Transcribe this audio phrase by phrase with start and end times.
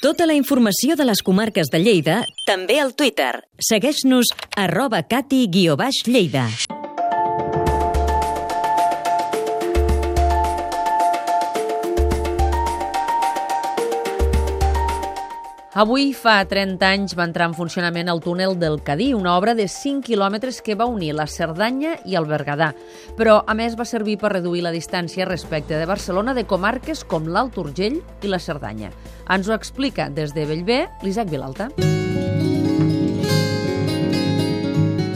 [0.00, 3.44] Tota la informació de les comarques de Lleida, també al Twitter.
[3.60, 6.46] Segueix-nos arroba cati-lleida.
[15.70, 19.68] Avui fa 30 anys va entrar en funcionament el túnel del Cadí, una obra de
[19.70, 22.72] 5 quilòmetres que va unir la Cerdanya i el Berguedà,
[23.14, 27.30] però a més va servir per reduir la distància respecte de Barcelona de comarques com
[27.30, 28.90] l'Alt Urgell i la Cerdanya.
[29.30, 31.70] Ens ho explica des de Bellver l'Isaac Vilalta.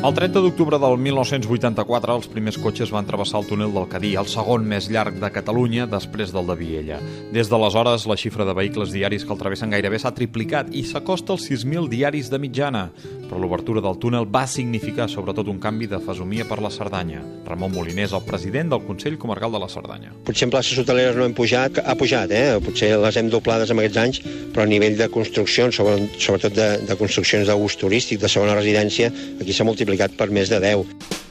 [0.05, 4.27] El 30 d'octubre del 1984 els primers cotxes van travessar el túnel del Cadí, el
[4.29, 6.99] segon més llarg de Catalunya després del de Viella.
[7.33, 11.33] Des d'aleshores, la xifra de vehicles diaris que el travessen gairebé s'ha triplicat i s'acosta
[11.33, 12.91] als 6.000 diaris de mitjana.
[13.29, 17.23] Però l'obertura del túnel va significar sobretot un canvi de fesomia per la Cerdanya.
[17.49, 20.13] Ramon Molinés, el president del Consell Comarcal de la Cerdanya.
[20.25, 22.61] Potser en places hoteleres no hem pujat, ha pujat, eh?
[22.65, 24.23] potser les hem doblades en aquests anys,
[24.55, 29.53] però a nivell de construccions, sobretot de, de construccions d'ús turístic, de segona residència, aquí
[29.57, 31.24] s'ha multiplicat per més de 10.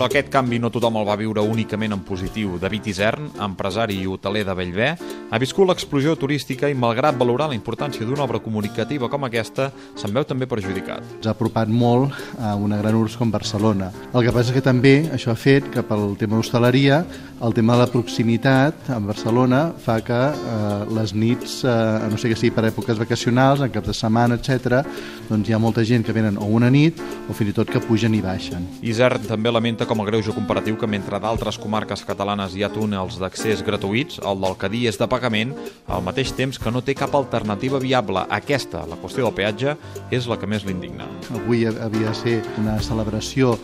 [0.00, 2.54] Però aquest canvi no tothom el va viure únicament en positiu.
[2.56, 4.94] David Isern, empresari i hoteler de Bellver,
[5.28, 9.66] ha viscut l'explosió turística i, malgrat valorar la importància d'una obra comunicativa com aquesta,
[10.00, 11.04] se'n veu també perjudicat.
[11.18, 13.90] Ens ha apropat molt a una gran urs com Barcelona.
[14.14, 17.02] El que passa que també això ha fet que pel tema d'hostaleria,
[17.44, 22.32] el tema de la proximitat a Barcelona fa que eh, les nits, eh, no sé
[22.32, 24.80] que sigui per èpoques vacacionals, en cap de setmana, etc,
[25.28, 27.84] doncs hi ha molta gent que venen o una nit o fins i tot que
[27.84, 28.64] pugen i baixen.
[28.80, 33.16] Isern també lamenta com a greuge comparatiu que mentre d'altres comarques catalanes hi ha túnels
[33.18, 35.50] d'accés gratuïts, el del Cadí és de pagament,
[35.90, 38.22] al mateix temps que no té cap alternativa viable.
[38.38, 39.74] Aquesta, la qüestió del peatge,
[40.14, 41.08] és la que més l'indigna.
[41.34, 43.56] Avui havia de ser una celebració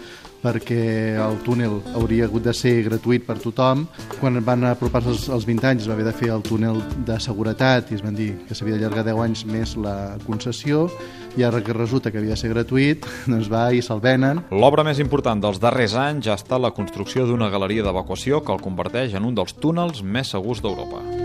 [0.47, 3.87] perquè el túnel hauria hagut de ser gratuït per tothom.
[4.21, 7.19] Quan van apropar-se els, els 20 anys es va haver de fer el túnel de
[7.23, 10.87] seguretat i es van dir que s'havia d'allargar 10 anys més la concessió
[11.37, 14.45] i ara que resulta que havia de ser gratuït, doncs va i se'l venen.
[14.55, 18.65] L'obra més important dels darrers anys ha estat la construcció d'una galeria d'evacuació que el
[18.65, 21.16] converteix en un dels túnels més segurs d'Europa.